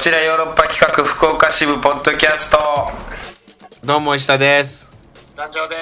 [0.00, 2.58] ちらヨーロッパ企画福岡支部ポッドキャスト。
[3.84, 4.90] どうも石田です。
[5.36, 5.76] 団長で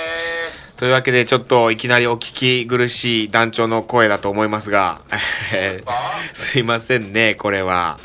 [0.50, 0.76] す。
[0.76, 5.02] というわけでちょっといきなりお聞き苦しい団長の声だと思いますが
[5.52, 5.84] で
[6.32, 8.00] すいませんねこれは。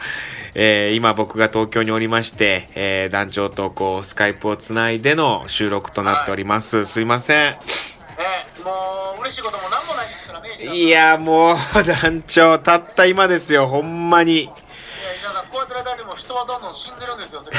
[0.53, 7.53] えー今僕が東京におりまして、えー団長とこうスカイプをつないでの収録となっております、すいません。
[7.53, 7.57] ね
[8.63, 11.55] もう嬉しいこともなんもないですからねいやもう
[12.03, 14.51] 団長たった今ですよほんまにいや
[15.17, 16.03] 石田さんこうやってる間に
[16.73, 17.55] 死んでるんですよいで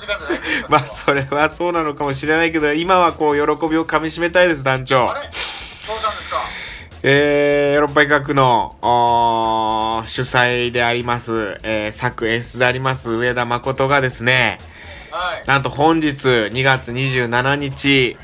[0.00, 0.18] すか
[0.68, 5.10] まあそれはそうなのかもしれないけど今はこう喜びをかみしめたいです団長。
[5.10, 5.20] あれ？
[5.20, 6.38] どうしたんですか？
[7.02, 8.76] えー、ヨーロッパ医学の
[10.06, 14.58] 主催であります、えー、作演出であります上田誠がですね
[15.10, 15.46] はい。
[15.46, 18.16] なんと本日2月27日、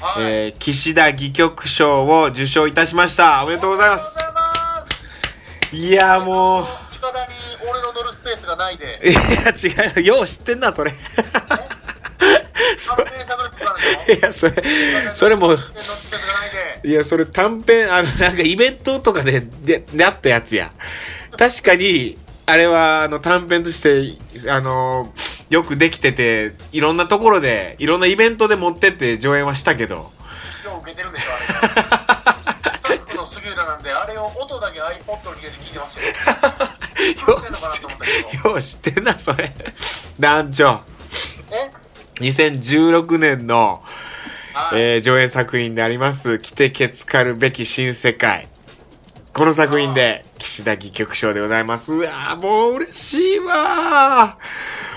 [0.00, 3.42] はい、えー、岸田戯曲賞を受賞いたしました。
[3.44, 4.18] おめでとうございます。
[4.18, 4.84] いま
[5.70, 5.76] す。
[5.76, 6.66] いやもう
[7.96, 9.00] 乗るスペースがないで。
[9.04, 9.20] いや
[9.94, 10.20] 違うよ。
[10.22, 10.92] う知ってんなそれ。
[12.76, 14.12] そ短編作で作ったんでしょ？
[14.12, 14.54] いやそれ
[15.14, 15.54] それも
[16.84, 20.70] いや、それ短編、あの、なんかイベントとかで、で、であったやつや。
[21.36, 24.14] 確かに、あれは、あの、短編として、
[24.50, 25.12] あの、
[25.50, 30.12] よくできてて、いろんなところで、いろんなイベントで持ってって上演はしたけど、
[30.64, 31.44] 今日受けてるんでしょあれ。
[32.78, 36.12] スタッフの杉浦なんであれを音だけ iPod に入れて聞いてましたよ
[38.44, 39.52] よう知って、な、それ。
[40.18, 40.80] 団長、
[41.50, 41.70] え
[42.20, 43.82] ？2016年の、
[44.54, 48.48] はい、えー上演作品であります、来てけつかるべき新世界。
[49.34, 51.92] この作品で、岸田戯曲賞でございます。
[51.92, 54.38] うわーもう嬉しいわ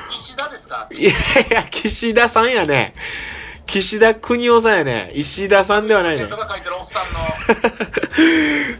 [0.10, 0.14] ー。
[0.14, 0.88] 石田ですか？
[0.92, 1.14] いやい
[1.52, 2.94] や、岸田さんやね。
[3.66, 5.12] 岸田邦夫さんやね。
[5.14, 6.26] 石田さんではないね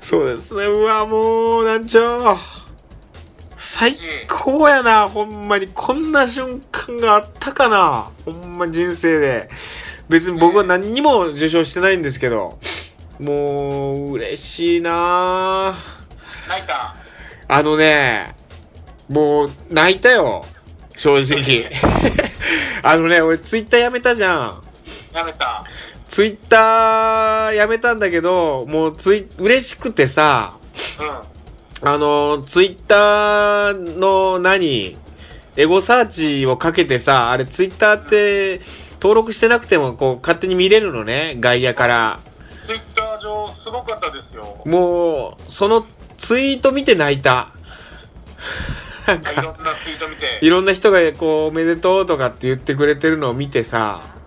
[0.02, 0.64] そうですね。
[0.66, 2.38] うわ、もう、団長。
[3.62, 3.92] 最
[4.30, 5.10] 高やな。
[5.10, 5.68] ほんまに。
[5.68, 8.10] こんな瞬間があったかな。
[8.24, 9.50] ほんま人生で。
[10.08, 12.58] 別に僕は何にも受賞してないんですけど。
[13.20, 15.78] もう、嬉しいな
[16.48, 16.96] 泣いた？
[17.50, 18.34] あのね、
[19.10, 20.46] もう、泣いたよ。
[20.96, 21.70] 正直。
[22.82, 24.62] あのね、俺ツイッターやめたじゃん。
[25.14, 25.66] やめた
[26.08, 30.54] ツイッターやめたんだけど、もうツイ、嬉しくてさ、
[31.00, 31.29] うん
[31.82, 34.98] あの、ツイッターの何
[35.56, 38.60] エゴサーチをかけてさ、あれツイッターって
[38.94, 42.20] 登録してなくてもこう勝手に見れるのね、外野から。
[42.62, 45.86] ツイッター上すごかったですよもう、その
[46.18, 47.54] ツイート見て泣いた。
[49.08, 54.19] なんか、いろんなツイート見ていろんな人がこう、おめでとうとかって言ってくれてるのを見てさ、あ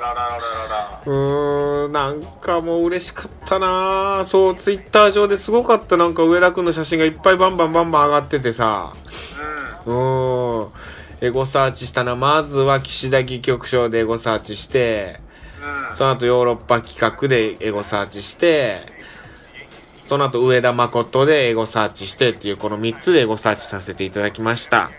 [0.00, 0.38] らら
[0.68, 5.96] らうーん、なんかもう嬉しかったなそう、ツイッター上ですごかった。
[5.96, 8.92] なんか上田くんの写真がいっぱいバンバンバンバン上がっててさ。
[9.86, 10.72] うーん。
[11.22, 12.16] エゴサーチしたな。
[12.16, 15.18] まずは岸田戯曲賞でエゴサーチして、
[15.62, 18.78] うんうんその後ヨーロッパ企画でエゴサーチして、
[20.04, 24.90] その後上田誠でエゴサーチしてっていうこの3つでエゴサーチさせていただきました。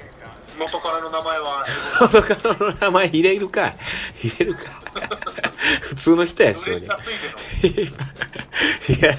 [0.61, 1.65] 元からの名前は
[2.01, 4.59] 元カノの名前入れるかい入れるか
[5.81, 6.99] 普通の人やし、俺嬉しさ
[8.79, 9.11] ついや、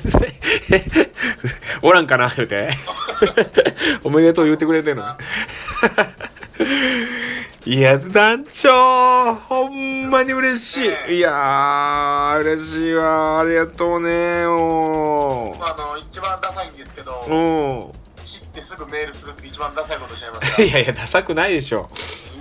[1.82, 2.68] おらんかな言うて。
[4.04, 5.04] おめでとう言ってくれてんの。
[7.64, 11.16] いや、団長ほんまに嬉しい。
[11.16, 13.40] いやー、嬉しいわ。
[13.40, 18.01] ありがとうねおまああの一番ダサいんですけどうん。
[18.22, 21.88] 知ってすぐメールするって一番ダサいことしちゃいました いやいや、ダサくないでしょ。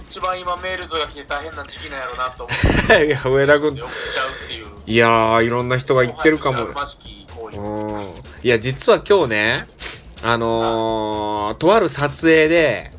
[0.07, 3.05] 一番今メールとか来て大変な時期なんやろうなと思って。
[3.07, 3.81] いや、上田君。
[4.85, 6.67] いやー、いろんな人が言ってるかも。
[8.43, 9.67] いや、実は今日ね、
[10.21, 12.91] あのー、とある撮影で、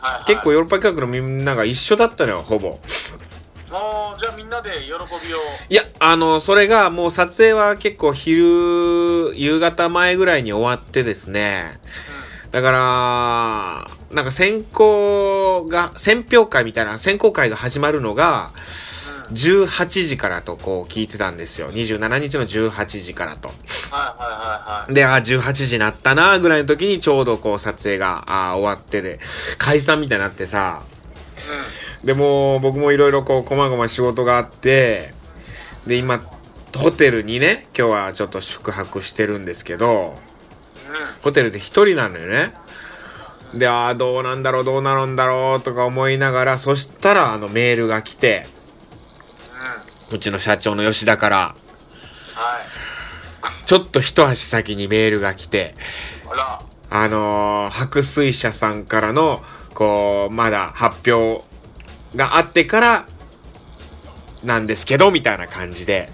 [0.00, 0.24] はいはい。
[0.26, 2.68] 結構ヨーロッパ企画のみんなが一緒だったのよ、ほぼ。
[2.68, 4.92] もうじゃあみんなで喜
[5.26, 5.38] びを。
[5.68, 11.80] いや、あの、それがもう撮影は結構昼、夕方前ぐらいに終わってですね。
[12.54, 21.70] だから、なんか選考が、選評会みたいな選考会が始まるのが、うんうん18時からとこう聞いてたんですよ。
[21.70, 23.50] 27日の18時からと。
[24.92, 29.18] で、あ、18時なったな、ぐらいの時にちょうどこう撮影があ終わってで、
[29.56, 30.82] 解散みたいになってさ、
[32.04, 35.14] でもう僕もいろいろこう、こまごま仕事があって、
[35.86, 36.20] で、今、
[36.76, 40.33] ホテルにね、今日はちょっと宿泊してるんですけど、うんうん
[41.22, 42.54] ホテルで一人なのよね。
[43.54, 48.46] で、ああ、どうなんだろう、どうなるんだろう、とか思いながら、そしたら、あの、メールが来て、
[50.10, 51.36] うちの社長の吉田から、
[52.34, 52.64] はい
[53.66, 55.74] ちょっと一足先にメールが来て、
[56.90, 59.42] あのー白水社さんからの、
[59.74, 61.44] こう、まだ発表
[62.14, 63.06] があってから、
[64.44, 66.10] なんですけど、みたいな感じで、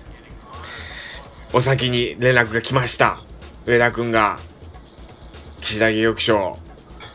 [1.53, 3.17] お先に連絡が来ました。
[3.67, 4.39] 上田くんが、
[5.61, 6.59] 岸田義玉賞、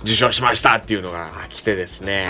[0.03, 2.27] 受賞しましたっていうのが来てですね。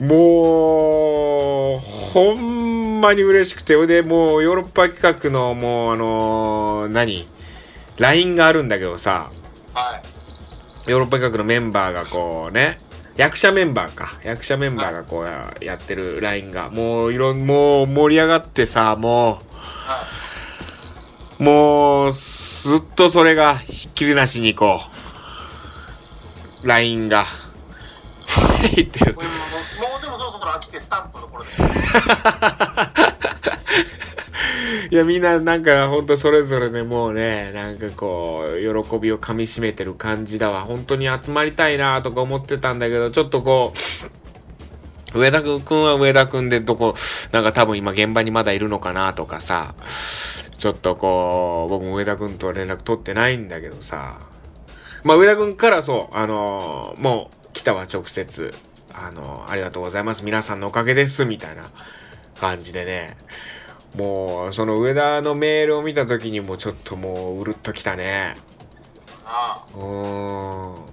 [0.00, 7.28] もう、ほんまに嬉しくて、で、もうヨーロッパ企画の、もう、あのー何
[7.98, 9.30] ?LINE があるんだけどさ、
[9.72, 10.00] は
[10.86, 10.90] い。
[10.90, 12.78] ヨーロッパ企画のメンバーがこうね、
[13.16, 14.14] 役者メンバーか。
[14.24, 20.33] 役者メンバーがこうややってる LINE が、もういろん、もう盛り上がってさ、もはう、
[21.38, 24.80] もう、ずっとそれがひっきりなしにこ
[26.62, 27.24] う、LINE が、
[28.74, 29.14] 言ってるい。
[29.14, 29.22] も。
[29.22, 29.24] う
[30.02, 31.68] でもそろそろ飽きてスタンプの頃ですよ。
[34.90, 40.62] いや、みんななんかほんとそれぞれね、もうね、なんかこう、喜びをかみしめてる感じだわ。
[40.62, 43.72] 本当に集まりたいなとか思ってたんだけど、ちょっとこ
[45.14, 46.94] う、上田くんは上田くんでどこ、
[47.32, 49.74] なんか多分今現場にまだいるのかなとかさ、
[50.64, 54.18] ちょっとこう、僕も上田くんと連絡取ってないんだけどさ、
[55.02, 58.54] まあ上田くんからそう、あのもう来たわ直接、
[58.94, 60.24] あのありがとうございます。
[60.24, 61.64] 皆さんのおかげです、みたいな
[62.40, 63.18] 感じでね、
[63.94, 68.34] もう、その上田のメールを見た時にもちょっともううるっときたね。
[69.26, 70.86] あうーん。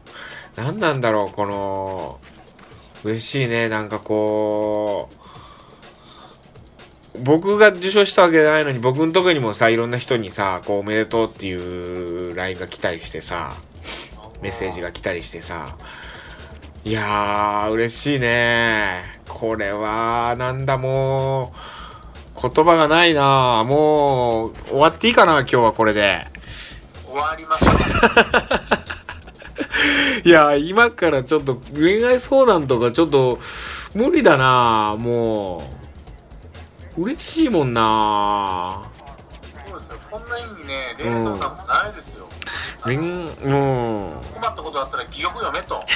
[0.57, 2.19] 何なんだろう、この、
[3.05, 5.20] 嬉しいね、なんかこう、
[7.19, 11.53] 僕が受賞したわけじゃないのに、僕のとこにもさ、いろんな人にさ、こう、おめでとうってい
[12.31, 13.71] う LINE が来たりしてさ、あ。
[14.41, 15.75] メッセージが来たりしてさ、
[16.83, 19.03] いやー、嬉しいね。
[19.27, 21.53] これは、なんだ、も
[22.35, 26.25] う、言葉がないなもう、終わっていいかな、今日はこれで。
[27.05, 27.71] 終わりました。
[30.23, 33.39] いや、今からちょっと恋愛相談とかちょっと
[33.93, 35.80] 無理だなもう。
[36.97, 38.83] 嬉しいもんな
[39.69, 39.97] そうですよ。
[40.09, 42.27] こんな意味ね、恋愛相談もないですよ。
[42.83, 43.03] 恋、うん。
[44.33, 45.83] 困ったことあったら記憶読めと。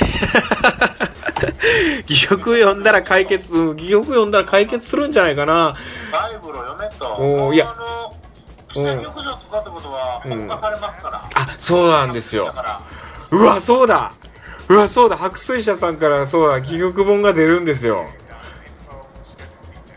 [2.06, 5.76] 戯曲読んだら解決、うん戯曲読んだら解決するんじゃないかな
[6.12, 7.06] バイブルを読めと。
[7.08, 8.14] おーいやあの、
[8.70, 11.22] 記者局長とかってことは、うん本化されますから。
[11.34, 12.54] あ、そうなんですよ
[13.32, 14.14] うわ、そうだ
[14.70, 18.08] うわ、そうだ白水社さんからそうだ、戯曲本が出るんですよ。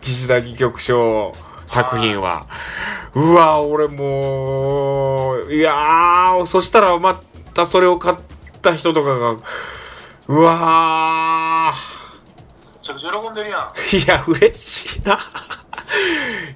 [0.08, 1.34] 岸田戯曲賞
[1.66, 2.46] 作品は。
[3.14, 7.20] うわ、俺もう、いやー、そしたらま
[7.52, 8.16] たそれを買っ
[8.62, 9.36] た人とかが、
[10.28, 11.74] うわ
[12.76, 13.60] めちゃくちゃ喜んでるやん。
[13.68, 15.18] ー、いや、嬉しいな。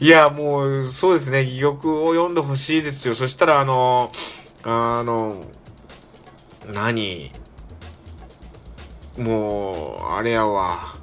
[0.00, 3.14] いや、もう、そうですね、戯曲を読んでほしいですよ。
[3.14, 4.10] そしたら、あの、
[4.62, 5.44] あの、
[6.72, 7.32] 何？
[9.19, 11.01] もう、あれやわ。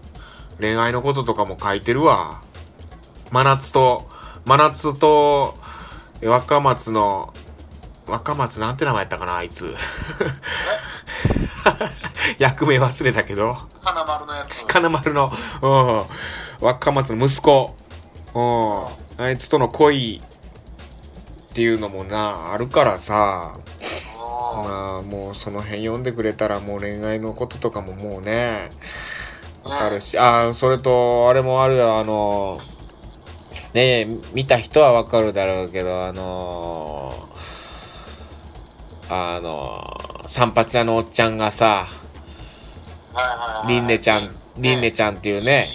[0.59, 2.41] 恋愛のこととかも書いてるわ。
[3.31, 4.09] 真夏と、
[4.45, 5.55] 真夏と、
[6.23, 7.33] 若松の、
[8.07, 9.73] 若松なんて名前やったかな、あいつ。
[12.39, 13.57] 役名忘れたけど。
[13.81, 14.65] 金丸のやつ。
[14.65, 16.03] 金丸の、うん、
[16.65, 17.75] 若松の息子、
[18.33, 20.21] うん、あいつとの恋
[21.49, 28.69] っていうのもな、あるからさ、あまあもうその辺読んでくれたらもう恋愛のこととかももうね、
[29.69, 32.57] わかるし、あ、それと、あれもあるよ、あの、
[33.73, 37.13] ねえ、見た人はわかるだろうけど、あの、
[39.09, 41.87] あの、散髪屋のおっちゃんがさ。
[43.67, 45.65] りんねちゃん、りんねちゃんっていうね、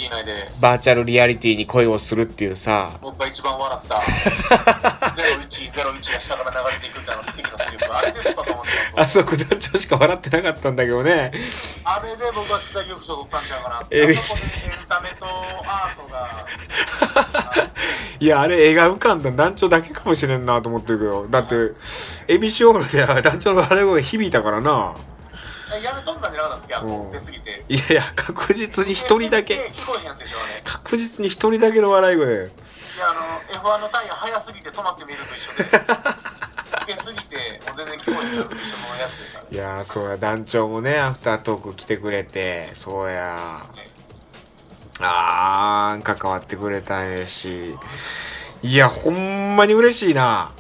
[0.61, 4.01] バーチャルリアリティに恋をするっていうさ、僕が一番笑った
[5.15, 9.19] 0101が下から流れていくってあの奇跡のセリフあれで撮ったと思ってます。
[9.21, 11.33] あそこ団長しか笑ってなかったんだけどね。
[11.85, 13.45] あれで僕は記者局長取ったん。
[13.45, 14.07] ちゃうかなってエン
[14.89, 16.47] タメとアートが。
[18.21, 21.29] いや、あれ映画浮かんだ団長だけかもしれんなと思ってるけど。
[21.29, 21.73] だって、
[22.29, 24.95] エビシオールでは団長の笑い声響いたからな。
[25.77, 27.13] えやめとんだんじゃなかったんですかうん。
[27.13, 27.65] 出過ぎて。
[27.69, 32.51] いやいや、確実に一人だけ、出過ぎて聞こえへんやつでしょうね確実に一人だけの笑い声。
[32.95, 35.65] いやあの F1 のタイヤ速すぎて止まって見ると一緒で
[36.85, 43.63] 受けすぎてもう全然聞こえへんのと一緒のやつでしたねいやー、そうや、団長もね、アフタートーク来てくれて、そうや。
[45.01, 47.77] あー、関わってくれたんやし。
[48.63, 50.53] いや、ほんまに嬉しいな。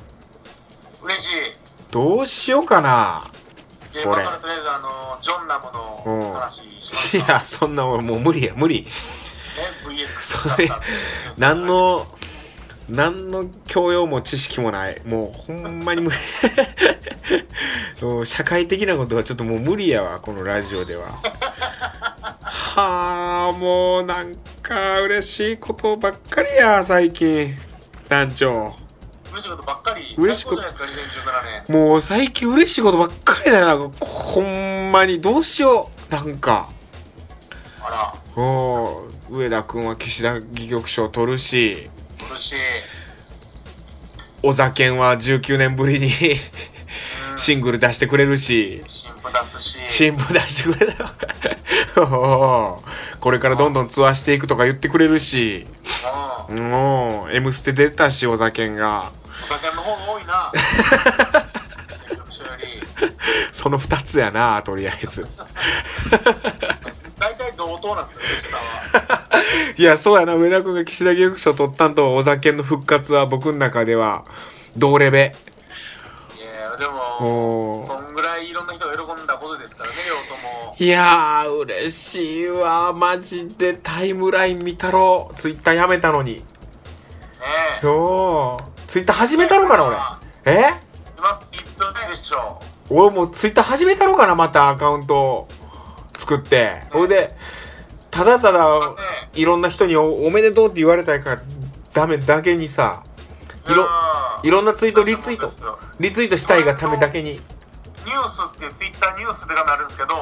[1.02, 1.34] 嬉しい
[1.90, 3.30] どうしようかな。
[3.92, 8.82] でこれ今からとりあえずあのジョンラムの話しまいや、そんな俺もう無理や、無理。
[8.82, 8.90] ね
[9.86, 10.68] VX それ
[11.38, 12.06] 何の
[12.88, 15.00] 何の教養も知識もない。
[15.06, 16.16] もうほんまに無理。
[18.26, 21.02] 社会的なことはちょっともう無理やわこのラジオでは。
[22.52, 27.56] はあもうなんか嬉しいことばっかりや最近。
[28.08, 28.74] 団長。
[29.32, 30.14] 嬉しいことばっかり？
[30.18, 30.62] 嬉しいこと。
[30.62, 31.76] 最高じゃないですか2017年。
[31.88, 36.14] もう最近嬉しいことばっかりだよほんまにどうしよう。
[36.14, 36.68] なんか。
[37.82, 38.14] あら。
[38.36, 41.88] おう上田君は岸田戯曲賞取るし
[42.34, 42.56] 嬉しい、
[44.42, 46.08] 小酒は19年ぶりにう
[47.36, 48.82] ん、シングル出してくれるし。
[48.86, 49.78] 新婦出すし。
[49.88, 51.12] 新聞出してくれた
[53.20, 55.66] これからどんどんツアーしていくとか言ってくれるし。
[56.48, 56.70] うん。
[56.70, 59.12] もう「M ステ」出たし小酒が。
[59.42, 60.52] お酒の方が多いな。
[63.52, 65.26] その2つやなとりあえず。
[67.18, 68.60] 大体同等なんですよ吉さん
[69.18, 69.23] は
[69.76, 70.34] いやそうやな。
[70.34, 74.24] 上田君が岸田戯曲賞取ったんと小酒の復活は僕の中では
[74.76, 75.34] 同レベ。
[76.38, 80.34] いやでもそんぐらいいろんな人が喜んだことですからね両方と
[80.68, 80.76] も。
[80.78, 82.92] いやー嬉しいわ。
[82.92, 85.30] マジでタイムライン見たろ。
[85.36, 86.36] ツイッターやめたのに。
[86.36, 86.42] ね
[87.82, 89.96] よーツイッター始めたろかな俺。
[90.46, 90.74] え？
[91.18, 95.48] 今ツイッターないでしょ俺もうツイッター始めたろかなまたアカウント
[96.16, 96.82] 作って。
[96.92, 97.34] それで
[98.14, 98.96] ただただね。
[99.34, 101.42] いろんな人におおめでとうって言われたいから
[101.92, 103.02] ダメだけにさ
[103.66, 103.88] いろ
[104.44, 105.50] いろんなツイートリツイート
[105.98, 107.32] リツイートしたいがためだけに。
[107.32, 110.14] ニュースってツイッターニュースで画面あるんですけど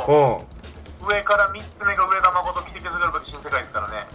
[1.02, 1.06] うん。
[1.06, 4.06] 上から3つ目が上田誠来て削る時新世界ですからね。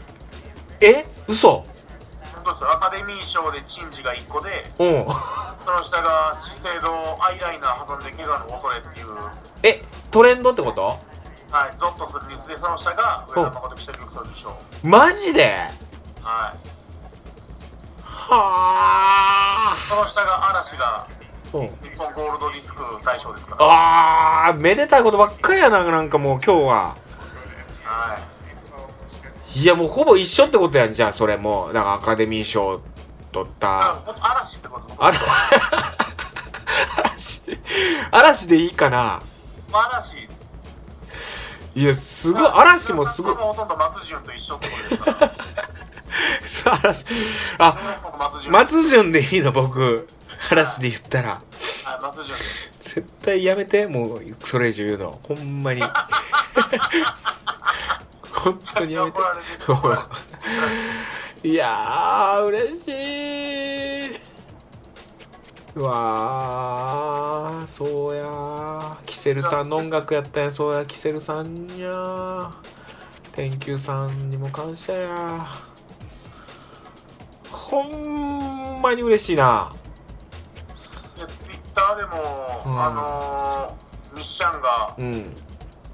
[0.80, 1.06] え？
[1.28, 1.64] 嘘？
[2.34, 2.72] 本当ですよ。
[2.72, 5.06] アカデミー賞で珍事が1個でうん。
[5.66, 6.90] その下が資生堂
[7.22, 9.08] アイライナー挟んで怪我の恐れっていう。
[9.64, 9.80] え？
[10.10, 10.98] トレンドってこと？
[11.50, 15.70] はい、ゾッとするニュースでその下が上田誠記者局長受賞マジで？
[16.22, 16.58] はい。
[18.04, 19.78] はあ。
[19.88, 21.08] その下が嵐が
[21.54, 21.64] う。
[21.64, 23.58] ん日本ゴールドディスク大賞ですから。
[24.50, 26.98] あーめでたいことばっかりやななんかもう今日は。
[27.84, 28.20] は
[29.56, 29.60] い。
[29.60, 31.72] いやもうほぼ一緒ってことやんじゃあそれも。
[31.74, 32.82] だからアカデミー賞
[33.32, 34.94] 取っあた嵐ってこと？
[34.98, 35.18] あら。
[37.06, 37.44] 嵐。
[38.12, 39.22] 嵐でいいかな。
[39.72, 40.47] 嵐です
[41.78, 43.36] いやすごい嵐もすごい。
[43.36, 44.24] ほとんど松潤。
[44.24, 47.06] と一緒ってことですか嵐
[47.60, 48.18] あ僕
[48.50, 50.08] 松潤でいいの僕。
[50.50, 51.30] 嵐で言ったら。
[51.30, 52.36] はい松潤。
[52.80, 55.20] 絶対やめてもうそれ以上言うの。
[55.22, 55.84] ほんまに。
[58.34, 59.20] 本当にやめて。
[61.48, 62.88] いやー嬉し
[64.16, 64.20] い
[65.78, 69.04] うわーそうやー。
[69.06, 70.52] キセルさんの音楽やったんや。
[70.52, 72.52] そうやキセルさんや
[73.32, 75.46] 天球さんにも感謝や
[77.52, 79.72] ほんまに嬉しいな。
[81.16, 82.10] いやツイッターでも、
[82.66, 82.82] うん。
[82.82, 85.36] あのー、ミッシャンがうん。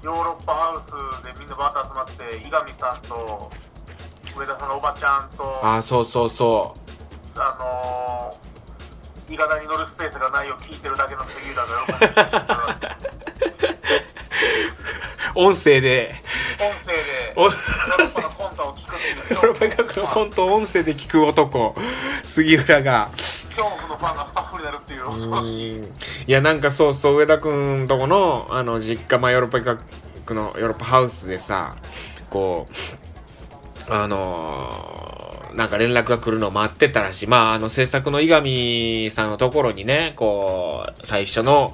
[0.02, 0.92] ヨーロッパハウス
[1.24, 3.50] でみんなバーッと集まって伊上さんと
[4.38, 6.74] 上田さんのおばちゃんとああそうそうそ
[7.38, 8.53] のー、
[9.28, 11.68] 伊賀田に乗るスペースがないを聞いてるだけの杉浦が
[13.08, 13.34] 喜
[15.36, 16.14] 音声で。
[16.60, 17.32] 音声で。
[17.36, 17.52] おヨー
[17.98, 19.34] ロッパのコントを聞くっていう。
[19.34, 21.74] ヨーロッパ学のコントを音声で聞く男。
[22.22, 23.10] 杉浦が。
[23.48, 25.78] 恐怖のファンがスタッフになるっていう恐ろしい。
[25.78, 25.84] うん。
[25.84, 25.88] い
[26.26, 29.80] やなんかそうそう上田君とこのあの実家、まあ、ヨーロッパ企
[30.26, 31.76] 画のヨーロッパハウスでさ
[32.30, 32.66] こ
[33.88, 35.03] うあのー
[35.54, 37.26] なんか連絡が来るのを待ってたらしい。
[37.26, 41.72] まああの制作の伊上さんのところにねこう最初の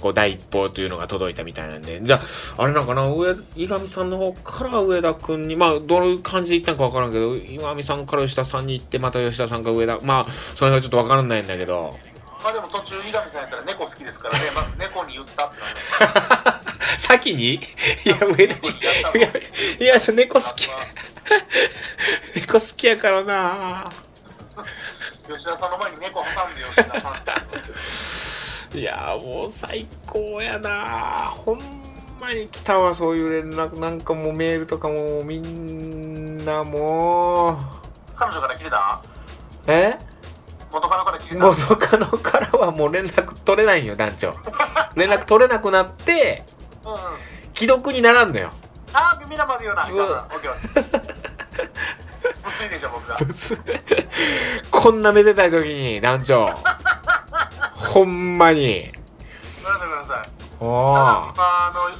[0.00, 2.00] こう第一報というのが届いたみたいなんで。
[2.02, 2.20] じゃ
[2.56, 3.08] ああれなんかな？
[3.08, 11.96] 上伊上さんの方から上田君にまあどういう感じで行ったのか分からんけど伊上さんから吉田さんに行ってまた吉田さんから上田まあその辺はちょっと分からないんだけど。
[12.42, 16.04] まあでも途中伊上さんやったら猫好きですからね、まず猫に言ったってなりますか
[16.44, 16.52] ら
[16.98, 17.54] 先に？
[17.54, 17.60] い
[18.04, 18.70] や、上田に。
[19.80, 20.68] いや、猫好き。
[22.34, 23.90] 猫好きやからな
[25.28, 31.60] 吉田さんの前に猫挟んで吉田さんって言いますけどいや、もう最高やなほん
[32.20, 33.78] まに来たわ、そういう連絡。
[33.80, 37.56] なんかもうメールとかもみんなもう。
[38.14, 39.02] 彼女から来てた？
[39.66, 39.98] え？
[40.72, 41.44] 元カノから来てた？
[41.44, 44.32] 元カノからはもう連絡取れないんよ、団長。
[44.94, 46.44] 連絡取れなくなって、
[47.54, 48.50] 既読にならんのよ。
[48.92, 50.26] ああ、耳生で言うな、そう。
[52.46, 53.16] 薄いでしょ、僕が。
[54.70, 56.48] こんなめでたい時に、団長。
[57.74, 58.92] ほんまに。
[59.62, 60.18] ごめんなさい、
[60.60, 61.90] あの、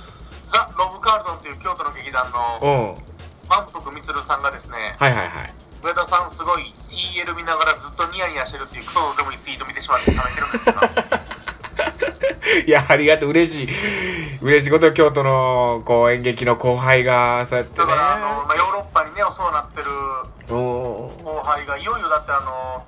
[0.48, 2.70] ザ・ロブ・カールトンっていう京都の劇団のう
[3.02, 3.06] ん。
[3.48, 5.54] 満腹充さんがですね、はいはいはい。
[5.82, 10.80] 上田さんすごい TL 見ながらずっとニヤニヤしてるっていうクソでもいいツイート見てしまって冷めてるんですけど
[12.66, 14.38] いや、ありがとう、嬉しい。
[14.40, 17.86] 嬉しいこと、京都の、こう、演劇の後輩が、そうやってね。
[17.86, 19.84] だからあの、まあ、ヨーロッパにねお世話になってる
[20.48, 22.82] 後輩がいよいよだってあの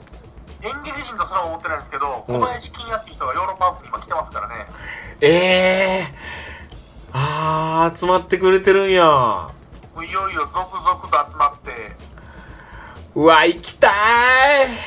[0.63, 4.67] 演劇人とそれは思ってないんですけどうん小林金也って人がヨーロッパハウスに今来てますからね
[5.21, 7.11] ええー。
[7.13, 9.51] あー、集まってくれてるんや。
[9.97, 11.73] いよいよ続々と集まって
[13.15, 13.93] うわ、行きたい。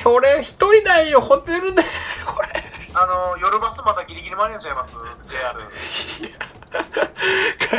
[0.06, 1.84] 俺、一人だよ、ホテルで。
[2.26, 2.71] これ。
[2.94, 5.60] あの夜バスまたギリギリ間に合っちゃいます？JR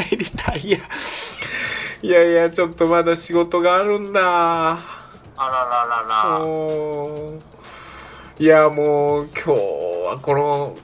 [0.08, 0.78] 帰りたいいや。
[2.02, 4.20] いやいや、ちょっとまだ仕事があるんだ。
[4.22, 4.78] あ
[5.36, 6.40] らららら。
[8.38, 10.76] いやもう今日はこの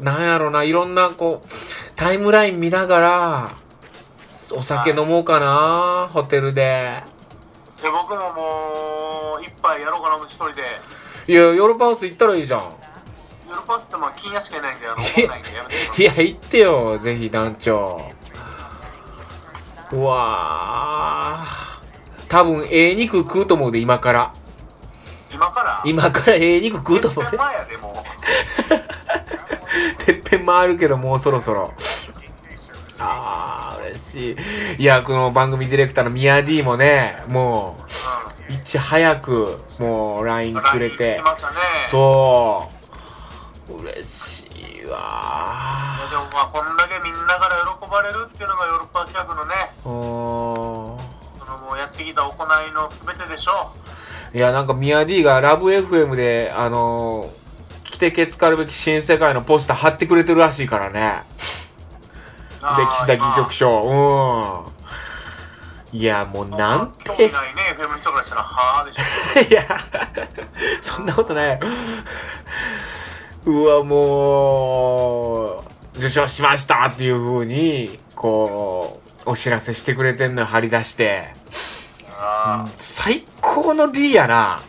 [0.00, 1.48] なんやろないろんなこう
[1.96, 3.56] タイムライン見ながら
[4.52, 7.02] お酒飲もうかなホテルで。
[7.82, 10.62] で僕ももう一杯やろうかな一人で。
[11.26, 12.62] いやヨーロッパハウス行ったらいいじゃん
[13.54, 18.10] 夜バスってまあ金也しかいないんであの怒んないんでやめてくださいや行ってよぜひ団長。
[19.92, 22.26] うわー。
[22.28, 24.32] 多分ええ肉食うと思うで今から。
[25.32, 25.82] 今から？
[25.84, 28.04] 今からええ肉食うと思う1で前やでも
[30.00, 30.02] う。
[30.04, 31.72] てっぺん回るけどもうそろそろ。
[32.98, 34.36] あー嬉し
[34.78, 34.82] い。
[34.82, 37.76] いやこの番組ディレクターのミヤ D もねも
[38.50, 41.16] ういち早くもう LINE うんくれて。
[41.16, 41.22] ね。
[41.90, 42.83] そう
[43.72, 53.72] 嬉しいいやわでもまあこんだけみんなから喜ばれるっていうのがヨーロッパ企画のねそのもうやってきた行いの全てでしょ。
[54.32, 61.22] ーんいやなんかミヤ D がラブ FM であのー、来てけつかるべき新世界のポスター貼ってくれてるらしいからね。
[62.60, 64.74] 歴史的曲賞うん。
[65.96, 69.02] いやもう今なん興て味ないね FM の人からしたらはあでしょ。
[69.48, 69.62] いや、
[70.82, 71.60] そんなことない。
[73.46, 75.44] うわ、も
[75.94, 81.32] う、受賞しましたっていう風に、こう、お知らせしてくれてんのよ、張り出して。
[82.78, 84.62] 最高の D やな。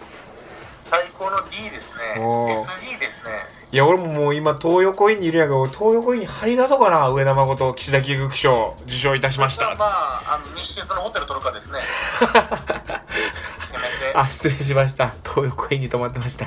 [0.75, 3.31] 最高の D ですね SD ですね
[3.71, 9.73] いや、俺ももう今、東横インにいるんやけど、東横インに張り出そうかな、上田誠、岸田菊曲賞、受賞いたしました。
[9.75, 11.79] まああの日鉄のホテル取るかですね
[13.59, 15.13] せめてあ、失礼しました。
[15.23, 16.45] 東横インに泊まってました。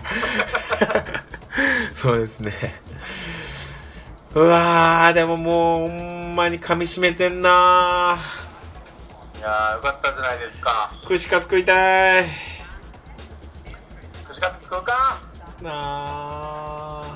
[1.95, 2.53] そうですね。
[4.35, 8.19] うわー、でももう、ほんまに噛み締めてんな
[9.39, 12.25] いやーよかったじゃないですか串カツ食いたい。
[14.27, 15.21] 串カツ作るか
[15.63, 17.15] なあ。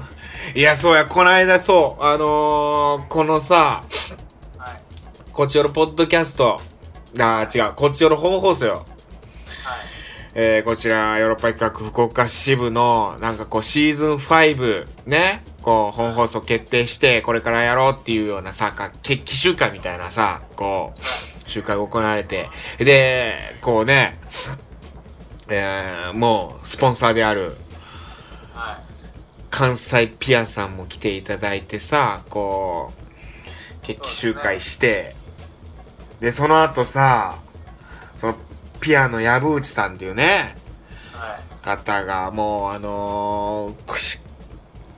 [0.54, 3.82] いや、そうや、この間そう、あのー、このさ、
[4.58, 4.82] はい
[5.32, 6.60] こっちよろポッドキャスト、
[7.18, 8.84] あー違う、こっちよろ本放送よ。
[10.34, 20.92] はいえーこちら、ヨーロッパ企画福岡支部の、なんかこう、シーズン5、ね、こう、本放送決定して、これからやろうっていうようなさ、か決起集会みたいなさ、こ
[21.46, 24.18] う、集会が行われて、で、こうね、
[25.48, 27.56] えーもう、スポンサーである、
[28.54, 28.76] はい。
[29.50, 32.92] 関西ピアさんも来ていただいてさ、こ
[33.82, 35.14] う、決起集会して、
[36.20, 37.41] で、その後さ、
[38.82, 40.56] ピアの藪内さんっていうね、
[41.12, 44.18] はい方が、もう、あのー、串、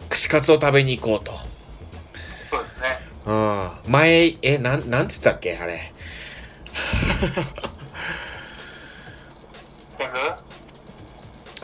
[0.08, 1.32] 串カツを食べに行こうと。
[2.44, 2.86] そうですね
[3.26, 3.70] うん。
[3.92, 5.92] 前、え、なん、なんて言ってたっけあれ。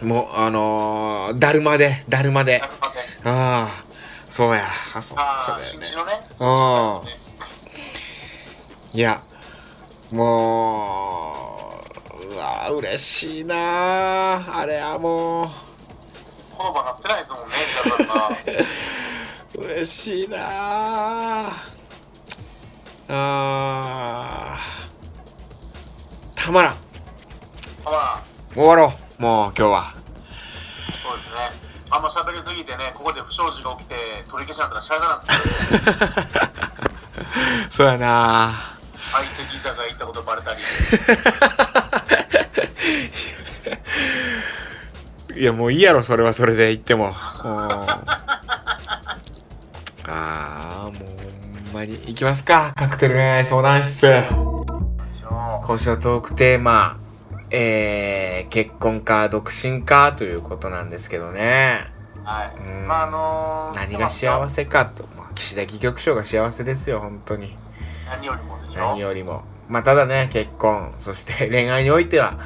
[0.02, 2.68] もう、あのー、だるまで、だるまであ
[3.24, 3.68] あ、
[4.28, 4.62] そうや。
[4.94, 5.64] あ、そうああだよね。
[5.64, 6.44] 新地のねう
[8.96, 9.22] んいや、
[10.11, 11.59] もう、
[12.40, 15.50] うわ嬉しいなあれはも
[16.57, 18.29] 言葉なってないですもんね石田さんが。
[19.57, 21.48] う、 嬉しいな。
[21.48, 21.53] あ
[23.09, 26.44] あー。
[26.44, 26.76] たまらん。
[27.85, 28.22] まあ
[28.55, 29.22] 終わろう。
[29.22, 29.94] もう今日は。
[31.03, 31.33] そうですね。
[31.90, 38.50] あんま喋りすぎてねここで不祥事が起きて取り消しなんたらしゃれなんですけど そうやな。
[39.12, 40.61] 相席居酒屋行ったことバレたり
[45.37, 47.07] いやもういいやろ、それはそれで言っても。
[47.07, 47.12] うん
[50.12, 51.92] ああ、もうほんまに。
[52.07, 52.72] 行きますか。
[52.74, 54.24] カクテル恋愛相談室。
[55.64, 56.98] 今週のトークテーマ、
[57.50, 61.87] えー、結婚か独身かということなんですけどね。
[62.24, 65.05] はいうんまああのー、何が幸せかと。
[65.16, 67.57] まあ、岸田戯曲賞が幸せですよ、本当に。
[68.09, 69.42] 何よりもでしょ何よりも。
[69.68, 72.38] まあ、ただね、結婚、そして恋愛においては、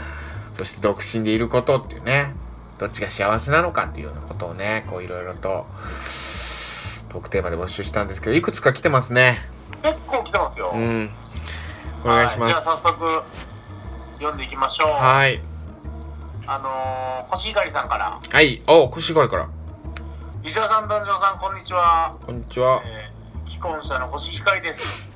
[0.55, 2.33] そして独身でいることっていうね、
[2.79, 5.67] どっちが幸せなのかっていうようなことをね、こういろいろと、
[7.11, 9.39] トークテーマで募集したんですけど、いくつか来てますね。
[9.83, 10.73] 結構来てますよ。
[10.75, 11.09] うん。
[12.05, 12.65] お願いしまはじゃあす。
[12.65, 13.23] 早速、
[14.15, 14.89] 読んでいきましょう。
[14.91, 15.41] はい。
[16.47, 18.21] あのー、コシヒカリさんから。
[18.31, 18.63] はい。
[18.67, 19.49] お、腰があるから。
[20.43, 22.17] 石田さん、男女さん、こんにちは。
[22.27, 22.83] こんにちは。
[22.85, 23.15] えー
[23.47, 25.14] 既婚者のコシヒカリです。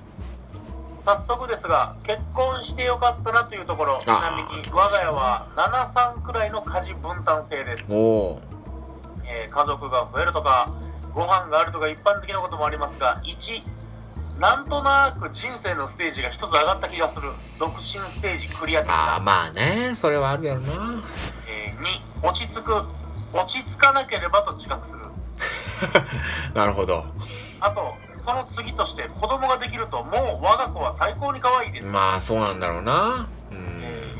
[1.09, 7.95] 早速ですが、結婚してよかったなというところ、ちなみに我が家は7、3くらいの家事分担制です。
[7.95, 8.39] えー
[9.51, 10.71] 家族が増えるとか、
[11.15, 13.63] ご飯があるとか一般的なこともありますが、1、
[14.39, 17.31] なんとなく人生のステージが一つ上がった気がする。
[17.59, 19.25] 独身ステージクリア的ああ、な。
[19.25, 19.95] まあね。
[19.95, 21.03] それはあるやろな。
[21.47, 22.85] えー2、落ち着く。
[23.33, 25.01] 落ち着かなければと自覚する。
[26.55, 27.07] なるほど。
[27.61, 27.97] あと、
[28.29, 31.89] その次として子供ができるともう我が子は最高に可愛いです。
[31.89, 33.31] まあ、そうなんだろうな。
[33.51, 33.81] うん。
[33.83, 34.19] えー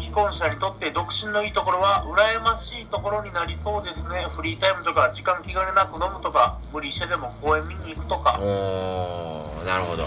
[0.00, 4.28] 既婚者にとって独身のいいところは羨ましいところになりそうですね。
[4.30, 8.38] フリータイムとか時間気兼ねなく飲むとか無理してでも公園見に行くとか。
[8.40, 10.04] おー、なるほど。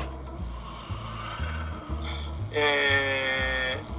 [2.54, 3.92] えー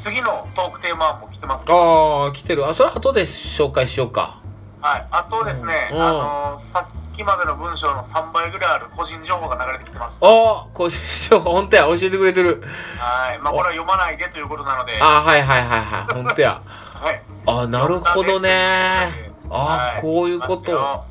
[0.00, 2.68] 次のトークテーマも来てますけど、ああ、来てる。
[2.68, 4.40] あ、それ後で紹介しようか。
[4.80, 10.20] はい、あとですね、うんあのーさっきまでの文章の3倍ぐらいある個人情報が流れてきてます。
[10.22, 11.40] ああ、こうしよう。
[11.40, 11.84] 本当や。
[11.84, 12.62] 教えてくれてる。
[12.98, 16.14] はい、まあこれは読まないでということなので、ああ、はいはいはいはい。
[16.14, 16.60] 本当や。
[16.62, 19.32] はい、あなるほどね。
[19.48, 21.04] あはいこういうこと。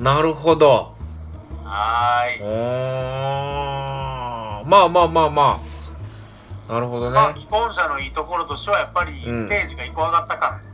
[0.00, 0.96] なるほど。
[1.64, 2.42] はーい。
[2.42, 5.60] おーまあまあまあま
[6.68, 6.72] あ。
[6.72, 7.14] なるほどね。
[7.14, 10.71] まあ、既婚者のいいところとしては、やっぱりうんステージが一個上がった感とい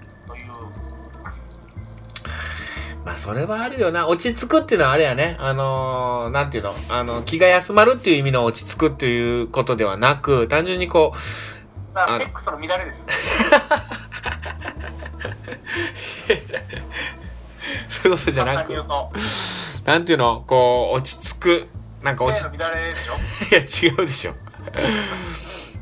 [3.08, 4.06] まあそれはあるよな。
[4.06, 5.38] 落ち着くっていうのはあれやね。
[5.40, 6.74] あのー、なんていうの？
[6.90, 11.18] あの、気が休まるっていう意味の落ち着くっていうことではなく、単純にこう、
[11.98, 13.08] あセックスの乱れです。
[17.88, 18.74] そういうことじゃなく
[19.86, 20.44] なんていうの？
[20.46, 21.66] こう、落ち着く。
[22.02, 23.14] なんか落ち性の乱れでしょ？
[23.50, 24.34] いや、違うでしょ。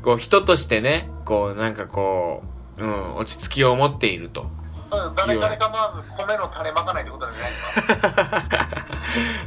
[0.01, 2.41] こう、人としてね、こう、なんかこ
[2.77, 4.49] う、うん、落ち着きを持っていると。
[4.89, 8.67] うん誰彼構わず米の種まかないってことなんじゃないですか。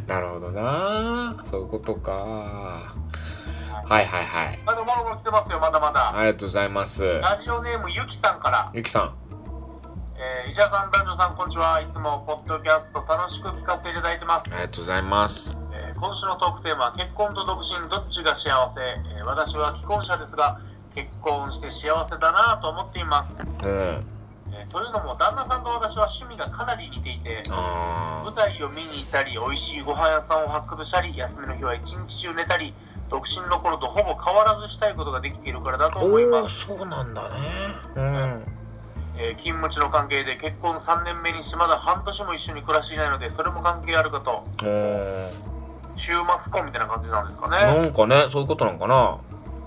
[0.14, 2.12] なるほどなそういうことか。
[2.12, 4.61] はいはいはい。
[4.66, 6.11] あの、もろもろ来てますよ、まだまだ。
[6.16, 7.20] ありがとうございます。
[7.20, 9.14] ラジオネームゆきさんから、ゆきさん。
[10.16, 11.81] えー石田さん、男女さん、こんにちは。
[11.81, 14.55] いつもポッドキャスト楽しく聞かせていただいてます。
[14.55, 15.57] ありがとうございます。
[15.72, 20.59] えー今週のトークテーマは結婚と独身どっちが幸せ、えー私は既婚者ですが
[20.94, 24.19] 結婚して幸せだなと思っています、うん。
[24.61, 32.75] えーというのも旦那さんと私は趣味がかなり似ていてあ舞台を見に行ったり美味しいご飯屋さんを発掘したり休みの日は一日中寝たり
[33.11, 37.37] 独身の頃とほぼ変わらずしたいことができているからだとー思います、そうなんだね。
[37.96, 38.05] うん。
[39.18, 44.46] えー勤務地の関係で結婚3年目にしまだ半年も一緒に暮らしていないのでそれも関係あるかと。
[45.96, 47.57] 週末婚みたいな感じなんですかね。
[47.57, 49.18] なんかね、そういうことなんかな。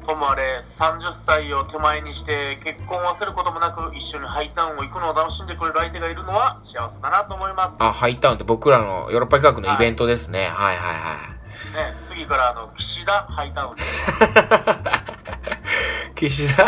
[0.04, 10.46] ともあれ30歳を手前にして結婚を忘れることもなく一緒にハイタウンを行くのを楽しんでくれる相手がいるのは幸せだなと思います、ね、あ、ハイタウンって僕らのヨーロッパ企画のイベントですね。
[10.46, 10.50] はい。
[10.50, 11.34] はいはい。
[12.06, 13.76] 次からあの岸田ハイタウン。
[13.78, 13.84] で
[16.30, 16.68] 岸田？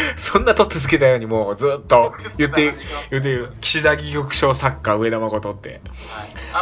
[0.16, 2.74] そんな取ってつけたようにもうずっと言って
[3.10, 5.68] 言ってる岸田戯曲賞作家上田誠って。
[5.68, 5.80] はい、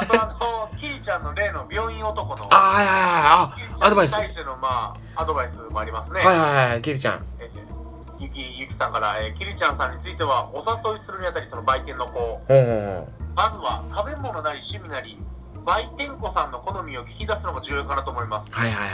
[0.02, 3.82] あとあのキリちゃんの例の病院男のあはいはいはい。
[3.82, 4.12] あアドバイス。
[4.12, 7.24] 対してのまあアドバイスもありますね、はいはいはいキリちゃん。
[7.38, 7.66] えー
[8.18, 12.40] ゆきゆきさんから、えー、キリちゃんさんについてはお誘いするにあたりその売店の子。
[13.34, 15.18] まずは食べ物なり趣味なり
[15.66, 18.50] 売店子さんの好みを聞き出すのが重要かなと思います。
[18.50, 18.90] うはいはいはい。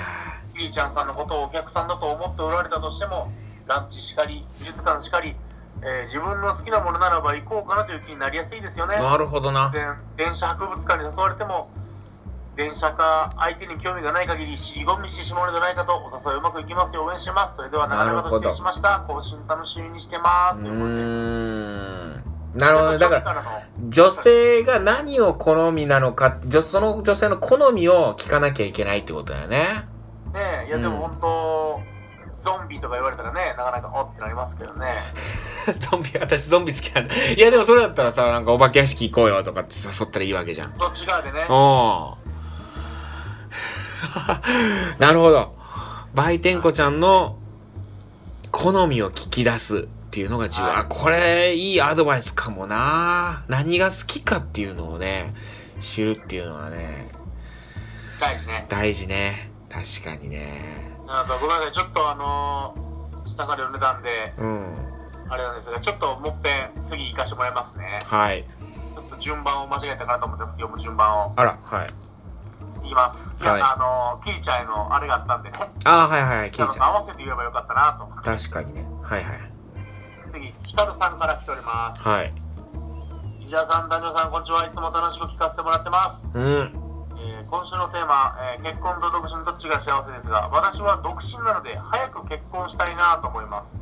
[0.56, 3.30] キリちゃんさんのことをお客さんだと思っておられたとしても
[3.66, 5.34] ランチしかり美術館しかり、
[5.82, 8.96] えー自分の好きなものならば行こうかなという気になりやすいですよね。
[8.96, 9.70] なるほどな。
[9.70, 9.80] で
[10.16, 11.70] 電車博物館に誘われても
[12.56, 17.04] 電車か相手に興味がない限り尻込みしてしまうのではないかとお誘いうまくいきますよ。
[17.04, 17.56] 応援してます。
[17.56, 19.04] それでは長々と失礼しました。
[19.06, 20.60] 更新楽しみにしてます。
[20.60, 20.94] うということで。
[20.94, 22.32] ーん。
[22.54, 22.98] なるほどね。
[22.98, 23.44] だから
[23.88, 29.84] 女性が何を好みなのか女その女性の好みを聞かなきゃいけないってことだよね。
[30.34, 31.80] ねえいやでも本当、
[32.42, 34.92] ゾンビとか言われたらねなかなかおってなりますけどね
[35.78, 42.32] ゾンビ私ゾンビ好きなんだいやでもそれだったらさなんかお化け屋敷行こうよとかって誘ったらいいわけじゃんそっち側でねおー
[44.98, 45.54] なるほど。
[46.14, 47.38] 売店子ちゃんの
[48.50, 50.66] 好みを聞き出すっていうのが重要。
[50.66, 53.44] はいあ、これいいアドバイスかもな。
[53.48, 55.32] 何が好きかっていうのをね、
[55.80, 57.10] 知るっていうのはね、
[58.20, 59.50] 大事ね大事ね。
[59.70, 60.91] 確かにね。
[61.40, 62.82] ごめんなさいちょっとあのー
[63.24, 64.76] 下がる値段で、うん。
[65.28, 68.00] あれなんですが、ちょっともっぺん次行かしてもらいますね。
[68.04, 68.44] はい。
[68.96, 71.32] ちょっと順番を間違えたかなと思ってます、読む順番を。
[71.36, 72.86] あら、はい。
[72.86, 73.40] いきます。
[73.40, 73.76] いや、はいあ
[74.16, 78.24] の、キリちゃんへのあれがあったんでね、あーはいはいはい、キリちゃんと合わせて言えばよかったなと思って。
[78.24, 78.84] 確かにね。
[79.02, 79.40] はいはい。
[80.28, 82.02] 次、ヒカルさんから来ております。
[82.02, 82.32] はい。
[83.40, 84.66] 石田さん、男女さん、こんにちは。
[84.66, 86.28] いつも楽しく聞かせてもらってます。
[86.34, 86.81] うん。
[87.52, 93.78] えー今週のテーマ、えー結婚と独身どっちが幸せですが、私は独身なので早く結婚したいなと思います。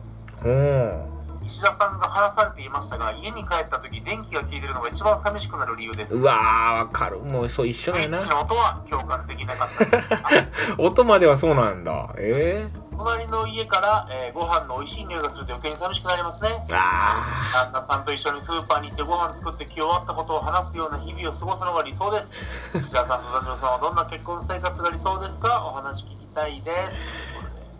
[1.44, 6.16] 石田さんが話されていましたが、家に帰った時電気が消えてるのが一番寂しくなる理由です。
[6.16, 7.18] うわー、わかる。
[7.20, 8.28] もうそう一緒だよなスイッ。
[8.28, 12.08] チの音は共感できなかった 音まではそうなんだ。
[12.18, 12.66] え
[13.00, 16.50] 隣の家から、えーご飯の美味しい匂いがすると余計に寂しくなりますね。
[16.68, 22.34] 旦那さんと一緒にスーパーに行ってご飯作って気終わったことを話すような日々を過ごすのが理想です。
[22.78, 25.64] 石田さんと男女さんはどんな結婚生活が理想ですか？
[25.66, 27.04] お話聞きたいです。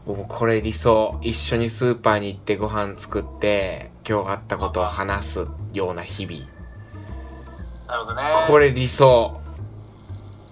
[0.06, 0.16] ということでー。
[0.16, 1.18] もうこれ理想。
[1.20, 6.40] 一緒にスーパーに行ってご飯作って、今日あったことを話すような日々。
[7.86, 8.22] なるほどね。
[8.48, 9.38] これ理想。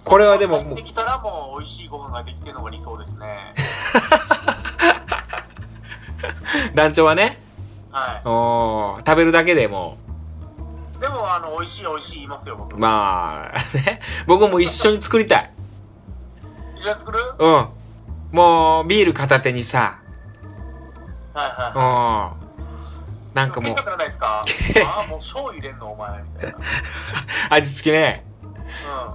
[0.05, 3.53] これはでももう帰ってきたらもう美味しいご飯ができてるのが理想ですね。
[6.73, 7.37] 団長はね、
[7.91, 9.97] はおー食べるだけでも
[10.97, 11.01] い。
[11.01, 12.75] でも、あの、美味しい美味しい言いますよ、僕。
[12.75, 15.51] う、まあ、ね、僕も一緒に作りたい。
[16.77, 17.19] 一緒に作る？
[17.39, 17.67] うん。
[18.31, 19.99] もう、ビール片手にさ、
[21.33, 23.33] はいはうん。
[23.33, 23.63] なんかい。
[23.63, 24.43] もう喧嘩、ってないですか？
[24.85, 26.57] あ あ、もう醤油入れんのお前、みたいな。
[27.51, 28.25] 味付けね。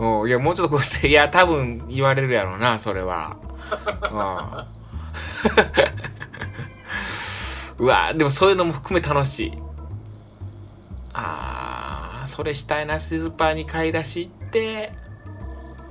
[0.01, 0.21] うん。
[0.23, 0.29] うん。
[0.29, 3.37] いや、もうちょっとこうして、いや、多分言われるやろうな、それは。
[4.11, 4.17] う
[4.71, 4.75] ん。
[7.85, 9.59] うわでもそういうのも含め楽しい。
[11.13, 14.93] あー、それしたいな、スーパーに買い出し行って、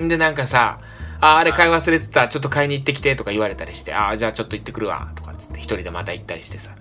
[0.02, 0.80] んで、なんかさ、
[1.22, 6.72] あー、あれ買い忘れてた、ちょっと買いに行ってきてとか言われたりして、あー、じゃあちょっと行ってくるわ、とかっつって一人でまた行ったりしてさ。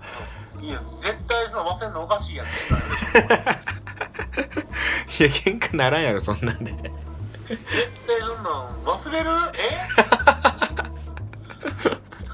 [0.61, 2.47] いや、絶対その忘れんのおかしいやん。
[5.19, 6.71] いや、喧嘩ならんやろ、そんなんで。
[6.71, 7.63] 絶
[8.07, 9.29] 対そんなん忘れる？
[9.55, 9.63] え？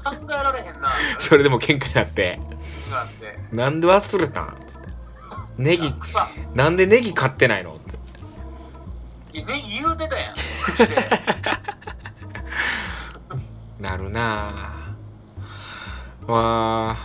[0.02, 0.92] 考えられへんな。
[1.18, 2.40] それでも喧嘩になって、
[2.90, 3.38] なんて。
[3.52, 4.56] なんで忘れたん？
[5.58, 6.28] ネギ、草。
[6.54, 7.74] なんでネギ買ってないの？
[7.74, 7.98] って。
[9.38, 10.34] いや、ネギ言うてたやん。
[10.64, 10.96] 口で。
[13.78, 16.30] なるなぁ。
[16.32, 16.96] わ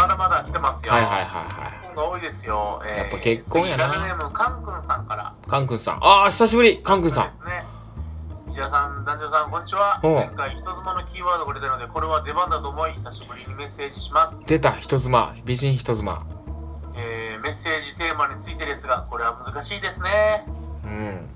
[0.00, 0.86] まだまだ来てますー。
[0.86, 0.94] よ。
[0.94, 2.80] はいはいはいは今度多いですよ。
[2.86, 5.34] えーやっぱ結婚やな次ラジオネーム、カンくんさんから。
[5.46, 5.50] い。
[5.50, 5.98] カン君さん。
[6.00, 7.30] あー、久しぶりカン君さんで。
[7.32, 7.64] すね。
[8.50, 10.00] 石田さん、男女さん、こんにちは。
[10.02, 14.40] 前回、人妻のキーワードが出たので、これは出番だと思い、久しぶりにメッセージします。
[14.46, 15.34] 出た、人妻。
[15.44, 16.22] 美人人妻。
[16.96, 20.44] えーメッセージテーマについてですが、これは難しいですね。
[20.84, 21.28] うん。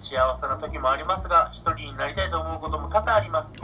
[0.00, 3.56] 幸せな時もありますが、一人になりたいと思うことも多々あります。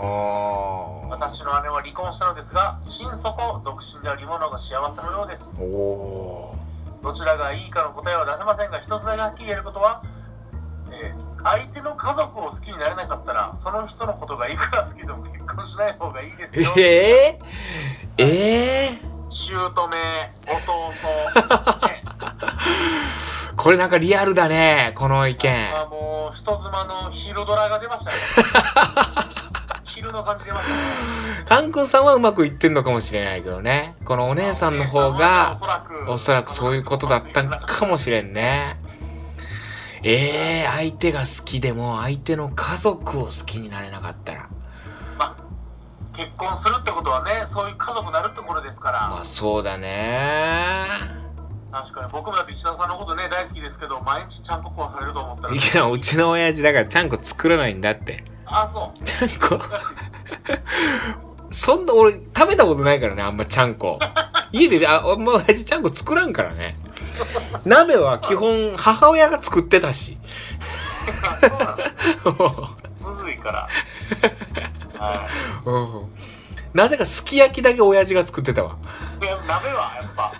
[1.10, 5.56] 私の姉は離婚したのですが、心底独身であるものが幸せのようです。
[5.56, 10.02] どちらがいいかの答えは出せませんが、一つだけはっきり言えることは、
[10.92, 16.74] えー相手の家族を好きになれなかったら、その人のことがいくら好きでも結婚しない方がいいですよ。
[16.76, 23.25] えー、え姑、弟、ね、ー、
[23.56, 25.74] これなんかリアルだね、この意見。
[25.74, 28.16] あもう人妻の昼ドラが出ましたね。
[29.84, 30.78] 昼の感じ出ましたね。
[31.48, 33.96] カン君さんはうまくいってんのかもしれないけどね。
[34.04, 38.78] このお姉さんの方がお、そらくおそらくそういうことだったんかもしれんね。
[40.02, 44.48] ええー、相手が好きでも相手の家族を好きになれなかったら。
[45.18, 45.34] まあ、
[46.14, 49.08] 結婚するってことはね、そういう家族になるってことですから。
[49.08, 51.25] まあそうだね。
[51.72, 52.08] 確かに。
[52.12, 55.54] 僕もだって石田さんのことね大好きですけど毎日ちゃんこ食わされると思ったら。
[55.54, 58.24] いや、うちの親父だからちゃんこ作らないんだって。
[58.46, 59.04] あそう。
[59.04, 59.60] ちゃんこ、
[61.50, 63.98] そんな俺食べたことないからね、あんまちゃんこ。
[64.52, 66.76] 家で、あ、あんま親父ちゃんこ作らんからね。
[67.64, 70.16] 鍋は 基本母親が作ってたし。
[71.40, 71.76] そうなん
[73.00, 73.68] むずいから。
[74.98, 75.28] は
[75.64, 76.25] うん
[76.76, 78.76] なぜかすき焼きだけ親父が作ってたわ。
[79.20, 80.32] いいや鍋はやっぱ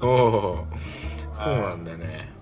[0.06, 0.66] おお
[1.34, 2.32] そうなんだね。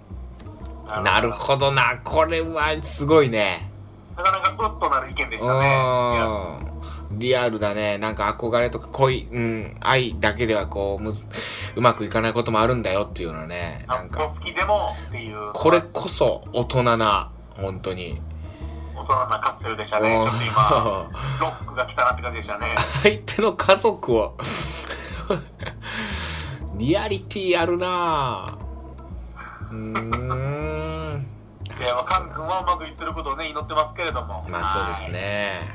[1.03, 1.99] なるほどな。
[2.05, 3.70] これはすごいね。
[4.18, 6.66] なかなかウッとなる意見でしたね
[7.12, 7.96] リアルだね。
[7.96, 11.25] なんか憧れとか恋、うん、愛だけではこう、むず
[11.75, 13.87] うまくいかないこともあるんだよっていうのはね。
[13.88, 18.20] なんんか、と好きでもっていうこれこそ大人な、本当に。
[19.08, 20.20] 大人なカプセルでしたね。
[20.22, 21.08] ちょっと今
[21.40, 22.74] ロックが来たなって感じでしたね。
[23.02, 24.36] 相手の家族を。
[26.76, 29.70] リアリティあるなぁ。
[29.70, 31.26] うーん。
[31.78, 34.44] いやまあカン君はうまくいってることをね祈ってますけれども。
[34.48, 35.68] まあそうですね。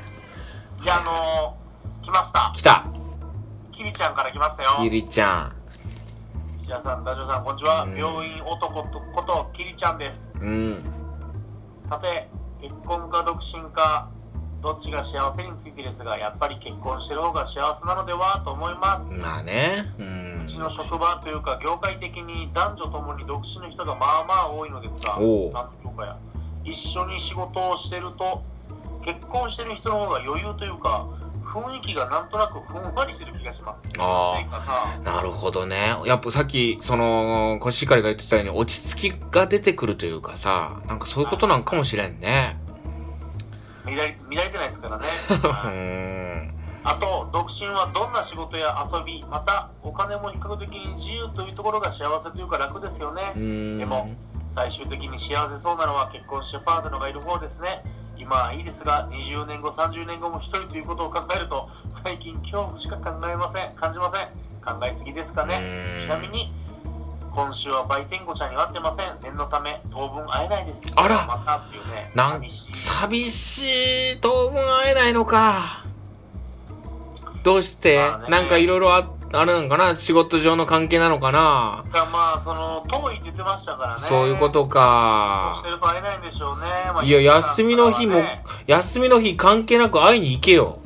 [0.76, 0.82] はい。
[0.82, 1.62] じゃああのー
[2.02, 2.52] 来ました。
[2.54, 2.84] 来た。
[3.70, 4.70] キリちゃんから来ましたよ。
[4.80, 5.52] キリちゃ
[6.60, 7.84] 石田さん、ダジョさん、こんにちは。
[7.84, 7.96] うん。
[7.96, 10.36] 病院男とことキリちゃんです。
[10.38, 10.40] ん。
[10.40, 10.84] うん。
[11.84, 12.28] さて、
[12.62, 14.08] 結婚か独身か、
[14.62, 19.12] どっちが幸せについてですが、やっぱり結婚してる方が幸せなのではと思います。
[19.12, 19.84] まあね。
[19.98, 20.44] うんう。
[20.44, 26.16] ちの職場というか業界的に男女ともに独身の人がまあまあ多いのですがおうなんていうかや
[26.64, 28.42] 一緒に仕事をしてると
[29.04, 31.06] 結婚してる人の方が余裕というか
[31.42, 35.96] 雰囲気がなんとなくふんわりしてる気がしますあーせいかななるほどね。
[36.06, 42.56] やっぱさっき、その、コシヒカリが言ってたように、落ち着きが出てくるというかさ、なんかそういうことなんかもしれんね。
[43.84, 46.54] 乱れ乱れてないですからねう はいん。
[46.84, 53.78] あと独身はどんな仕事や遊びまたお金も比較的に自由というところが幸せというか楽ですよね、うん。
[53.78, 54.10] でも
[54.54, 57.82] 最終的に幸せそうなのは結婚してパートナーがいる方ですね
[58.22, 63.74] 今はいいですが20年後30年後も一人ということを考えると最近恐怖しか考えません。
[63.74, 64.28] 感じません。
[64.64, 65.92] 考えすぎですかね。
[65.94, 65.98] うん。
[65.98, 66.52] ちなみに
[67.32, 69.18] 今週は売店子ちゃんに会ってません。
[69.22, 70.86] 念のため当分会えないです。
[70.94, 71.26] あら。
[71.26, 72.76] またっていうね寂しい。
[72.76, 74.18] 寂しい。
[74.20, 75.84] 当分会えないのか。
[77.44, 78.28] どうして、まあね。
[78.28, 79.96] なんかいろいろああるのかな？
[79.96, 81.84] 仕事上の関係なのかな？
[81.90, 84.02] がまあその遠いって言ってましたからね。
[84.02, 85.50] そういうことか。
[85.54, 88.20] してると会えないんでしょうね、まあいや休みの日も
[88.66, 90.78] 休みの日関係なく会いに行けよ。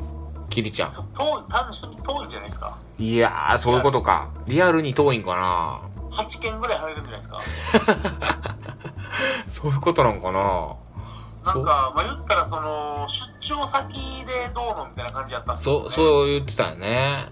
[0.50, 0.88] キリちゃん。
[0.88, 2.78] 遠い単純に遠いんじゃないですか？
[2.98, 4.30] いやーそういうことか。
[4.46, 5.80] リアルに遠いんかな
[6.10, 7.40] ？8件ぐらい入れるんじゃないですか？
[9.48, 10.76] そういうことなんかな？
[11.44, 13.94] なんか、まあ、言ったら、その、出張先
[14.26, 15.62] でどうのみたいな感じやったっね。
[15.62, 17.28] そうそう言ってたよね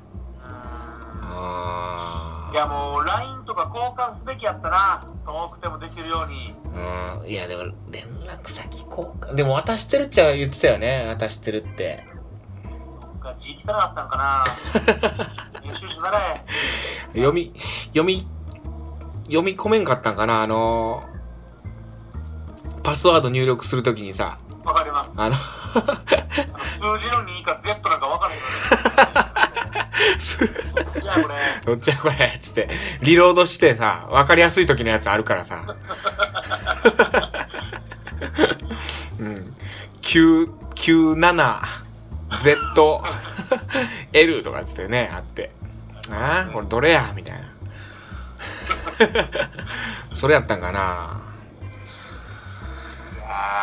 [2.53, 5.07] いや、もう、LINE とか交換すべきやったな。
[5.25, 6.55] 遠くてもできるように。
[6.65, 12.05] ーうんいやでも連絡先交換でも渡してるっちゃ言ってたよね渡してるって
[12.83, 14.45] そっか、字汚かったんかな。
[15.63, 16.45] 編集しならえ。
[17.13, 17.55] 読み
[17.89, 18.27] 読み
[19.27, 21.15] 読み込めんかったんかなあのー
[22.83, 25.21] パスワード入力するときにさわかります。
[25.21, 28.41] あのあの数字の2か Z なんかわからへん
[29.75, 30.55] のね。
[31.01, 31.35] じゃあ、これ。
[31.65, 32.69] どっちやこれつって、
[33.01, 35.65] リロードしてさ、わかりやすい時のやつあるからさ。
[39.19, 39.55] うん。
[40.03, 41.61] 9、97、
[42.43, 43.03] Z、
[44.13, 45.51] L とかつってね、あって。
[46.11, 47.13] ああ、これどれや？
[47.17, 47.45] みたいな。
[50.13, 51.23] それやったんかな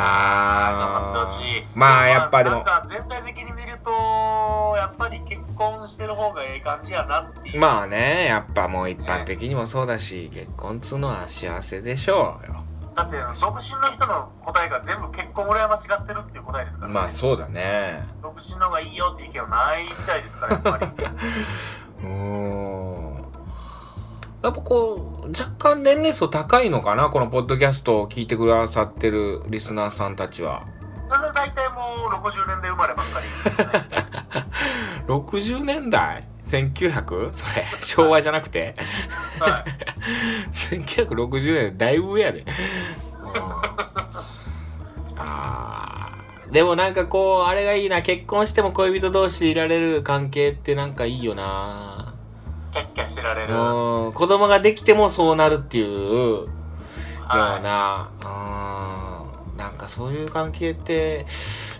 [0.01, 1.63] 頑張ってほしい。
[1.75, 3.91] まあやっぱでもなんか全体的に見ると、
[4.77, 7.59] やっぱり結婚してる方がええ感じやなっていう。
[7.59, 12.63] まあね、やっぱもう一般的にもそうだし、結婚っつうのは幸せでしょうよ。
[12.95, 18.03] だって独身の人の答えが全部結婚羨ましがってるっていう答えですからね、まあそうだね。
[18.21, 20.85] 独身の方がいいよっていう意見はないみたいですからやっぱり
[22.03, 23.10] うーん
[24.43, 30.65] やっぱこう、若干年齢層高いのかなこのポッドキャストを聞いてくださってるリスナーさんたちは。
[31.35, 33.65] 大体もう60年代生まればっかり ですね
[35.07, 37.33] 60年代 ?1900?
[37.33, 38.75] それ、昭和じゃなくて
[39.39, 39.65] はい
[40.53, 42.39] 1960年だいぶ上やで。
[42.39, 42.45] うん
[45.17, 48.01] あーでもなんかこう、あれがいいな。
[48.01, 52.00] 結婚しても恋人同士でいられる関係ってなんかいいよな。
[52.71, 53.53] キャッキャしてられる。
[53.55, 54.13] うん。
[54.13, 56.47] 子供ができてもそうなるっていうよう
[57.27, 58.09] はな、
[59.51, 61.25] うん、なんかそういう関係って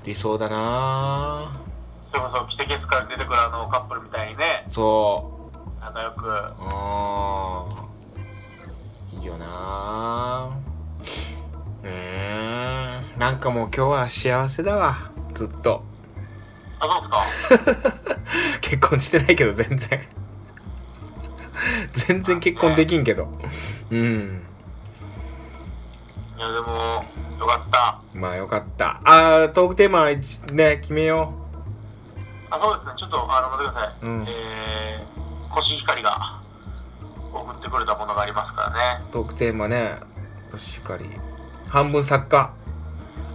[0.05, 1.61] 理想だな。
[2.03, 4.65] いそれこそキテケツから出てくるあのカップルみたいにね。
[4.69, 5.79] そう。
[5.79, 6.25] 仲良く。
[6.29, 10.51] あーいいよな。
[11.83, 13.19] うーん。
[13.19, 15.11] なんかもう今日は幸せだわ。
[15.35, 15.83] ずっと。
[16.79, 18.15] あそうですか？
[18.61, 19.99] 結婚してないけど全然
[21.93, 23.27] 全然結婚できんけど。
[23.91, 24.41] うん。
[26.37, 27.05] いやでも
[27.39, 28.01] よかった。
[28.13, 29.01] まあよかった。
[29.03, 31.33] あートークテーマ一ね決めよ
[32.49, 32.93] あそうですね。
[32.95, 34.21] ちょっとあの待ってください、うん。
[34.23, 36.17] えー、コシヒカリが
[37.33, 39.05] 送ってくれたものがありますからね。
[39.09, 39.95] うトークテーマね。
[40.57, 41.05] しっかり
[41.69, 42.53] 半分作家。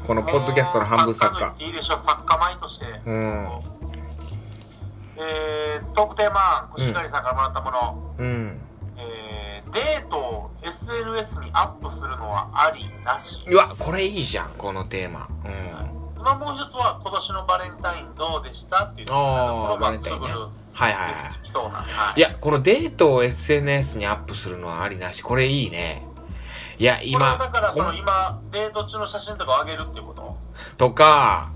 [0.07, 1.55] このポッドキャストの半分作家。
[1.59, 1.99] いいでしょう。
[1.99, 3.76] 作家前として、うん
[5.19, 8.61] えー、トークテーマコシヒカリさんからもらったもの、うん。
[8.99, 13.45] えー、デートを SNS にアップするのはありなし。
[13.49, 15.29] うわこれいいじゃんこのテーマ。
[15.45, 16.21] うん。
[16.21, 20.33] 今もう一つは今年のバレンタインどうでしたっていうのバレンタインるはい
[20.73, 21.15] はいはい。
[21.43, 22.19] きそうな、はい。
[22.19, 25.23] いや、このデートを SNS にアップするのはありなし。
[25.23, 26.03] これいいね。
[26.79, 30.37] いや、これ今はだからその今デート中の写真とかを上げるっていうこと？
[30.77, 31.51] とか、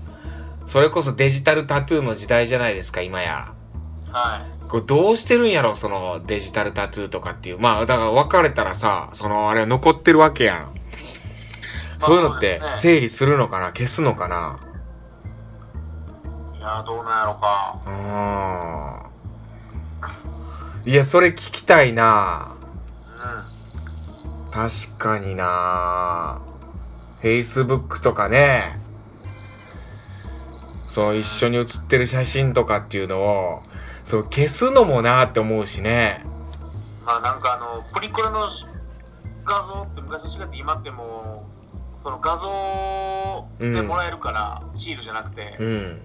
[0.71, 3.51] それこそデジタルタトゥーの時代じゃないですか、今や。
[4.09, 4.69] はい。
[4.69, 7.59] これどうしてるんやろそのデジタルタトゥーとかっていう。
[7.59, 10.73] まあ、だから別れたらさ、そのあれ残ってるわけやん。
[11.99, 14.59] そういうのって整理するのかな消すのかな
[16.57, 17.81] いやー、どうなんやろか。
[17.85, 20.89] うーん。
[20.89, 22.55] いや、それ聞きたいな
[24.49, 26.39] う確かにな
[27.21, 28.80] Facebook とかね。
[30.91, 33.61] そう、一緒に写ってる写真とかっていうのを、
[34.03, 36.21] そう、消すのもなって思うしね。
[36.25, 37.05] ん。
[37.05, 38.65] まあなんかあの、プリクラのし
[39.45, 41.47] 画像って昔と違って今っても
[41.97, 46.01] う、その画像でもらえるから、シールじゃなくて、うん。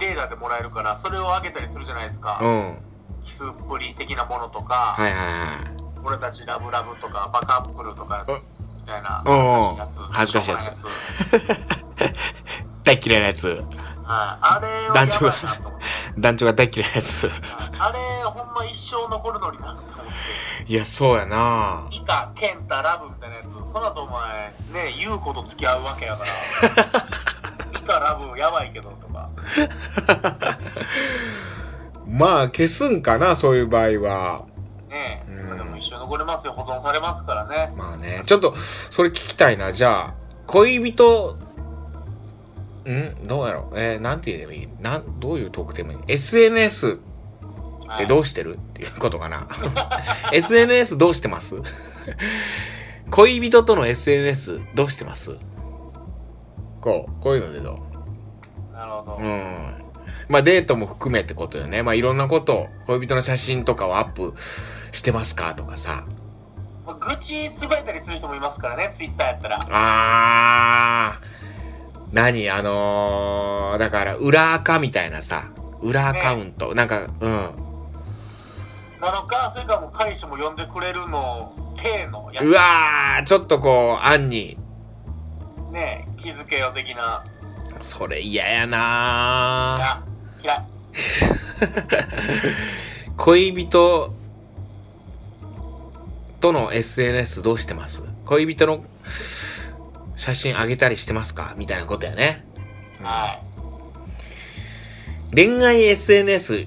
[0.00, 2.40] レーダーでもらえるから、それを上げたりするじゃないですか。
[2.42, 2.76] うん。
[3.22, 6.04] キスっぷり的なものとか、はいはいはい。
[6.04, 8.34] 俺たちラブラブとか、バカップルとか、うん
[8.80, 9.76] みたいな、うん
[10.10, 10.62] 恥ずかしいやつ。
[10.62, 10.86] 恥ずかしいやつ
[12.84, 13.64] 大嫌いなやつ。
[14.06, 14.38] はい。
[14.40, 15.34] あれを団長が。
[16.18, 17.28] 団長が大嫌いなやつ。
[17.78, 20.72] あれ、ほんま一生残るのになって思って。
[20.72, 26.30] いや、そうやなイカ、ケンタ、ラブみたいなやつ、その後お前、ね、ユウコと付き合うわけやから、
[27.80, 29.28] イカ、ラブ、やばいけどとか、
[32.08, 34.42] まあ、消すんかな、そういう場合は。
[34.88, 37.72] ね、うんでも一生残りますよ、保存されますからね。
[37.76, 38.56] まあね、ちょっと、
[38.90, 39.72] それ聞きたいな。
[39.72, 40.14] じゃあ、
[40.46, 41.36] 恋人、
[42.92, 43.78] んどうやろう？
[43.80, 44.68] えーなんて言えばいい？
[44.80, 46.98] なん、どういうトークテーマに ?SNS
[47.94, 48.56] ってどうしてる？
[48.56, 49.48] っていうことかな。
[50.32, 51.56] SNS どうしてます？
[53.10, 55.36] 恋人との SNS どうしてます？
[56.80, 57.80] こう、こういうのでど
[58.70, 58.72] う？
[58.74, 59.16] なるほど。
[59.20, 59.74] うん。
[60.28, 61.82] まあデートも含めってことよね。
[61.82, 64.34] まあいろんなこと、恋人の写真とかをアップ
[64.92, 66.04] してますかとかさ。
[66.84, 69.58] まあ愚痴つぶやいたりする人もいますからね、ツイッターやったら。
[69.70, 71.26] あー。
[72.12, 75.50] 何あのー、だから裏垢みたいなさ。
[75.82, 76.74] 裏アカウント。
[76.74, 77.30] なんか、うん。
[79.00, 84.58] なのか、それからもう彼氏も呼んでくれるの、体のやうわー、ちょっとこう、案に。
[85.70, 87.24] つ、ね、気づけよ的な。
[87.80, 90.42] それ嫌やなー。
[90.42, 90.66] いや、嫌い。
[93.16, 94.10] 恋人
[96.40, 98.02] との SNS どうしてます？
[98.24, 98.84] 恋人の
[100.16, 101.54] 写真あげたりしてますか？
[101.56, 102.44] みたいなことやね。
[103.02, 103.38] は
[105.32, 105.34] い。
[105.34, 106.66] 恋愛 SNS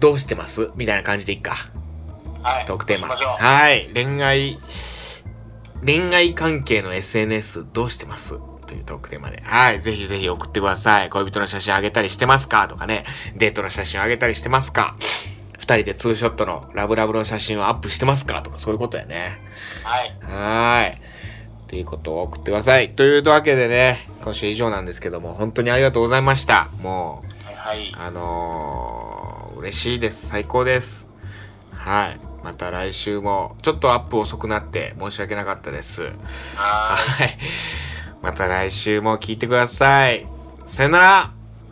[0.00, 0.70] どうしてます？
[0.76, 1.56] みたいな感じでいっか。
[2.42, 2.66] はい。
[2.66, 3.14] トークテーマ。
[3.14, 3.90] はい。
[3.94, 4.58] 恋愛、
[5.84, 8.38] 恋愛関係の SNS どうしてます？
[8.66, 9.40] というトークテーマで。
[9.44, 9.80] はい。
[9.80, 11.10] ぜひぜひ送ってください。
[11.10, 12.68] 恋人の写真あげたりしてますか？
[12.68, 13.04] とかね。
[13.36, 14.96] デートの写真あげたりしてますか？
[15.58, 18.42] 二人でツーショットのラブラブの写真をアップしてますか？
[18.42, 19.38] とかそういうことやね。
[19.82, 20.10] はい。
[20.20, 21.13] はーい。
[21.64, 22.90] っていうことを送ってください。
[22.90, 26.68] というわけでね、今週以上なんですけども、本当にありがとうございました。
[26.82, 27.92] もう、はいはい。
[27.96, 30.28] あのー、嬉しいです。
[30.28, 31.08] 最高です。
[31.72, 32.20] はい。
[32.44, 36.02] また来週も、ちょっとアップ遅くなって申し訳なかったです。
[36.54, 37.36] ははい。
[38.22, 40.26] また来週も聞いてください。
[40.66, 41.33] さよならい。